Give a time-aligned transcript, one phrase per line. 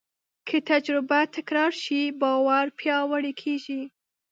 [0.47, 3.81] که تجربه تکرار شي، باور پیاوړی کېږي.